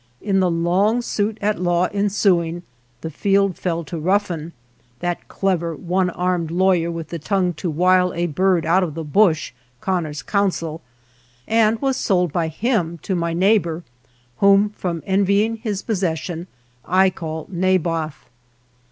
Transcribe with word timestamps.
I 0.19 0.25
In 0.29 0.39
the 0.39 0.49
long 0.49 1.03
suit 1.03 1.37
at 1.41 1.61
law 1.61 1.85
ensuing, 1.93 2.63
the 3.01 3.11
field 3.11 3.55
fell 3.55 3.83
to 3.83 3.99
Ruffin, 3.99 4.51
that 4.99 5.27
clever 5.27 5.75
one 5.75 6.09
armed 6.09 6.49
lawyer 6.49 6.89
with 6.89 7.09
the 7.09 7.19
tongue 7.19 7.53
to 7.61 7.69
wile 7.69 8.11
a 8.15 8.25
bird 8.25 8.65
out 8.65 8.81
of 8.81 8.95
the 8.95 9.03
bush, 9.03 9.51
Connor's 9.79 10.23
counsel, 10.23 10.81
and 11.47 11.79
was 11.83 11.97
sold 11.97 12.33
by 12.33 12.47
him 12.47 12.97
to 13.03 13.13
my 13.13 13.33
neighbor, 13.33 13.83
whom 14.37 14.71
from 14.71 15.03
envying 15.05 15.57
his 15.57 15.83
possession 15.83 16.47
I 16.83 17.11
call 17.11 17.45
Naboth. 17.47 18.25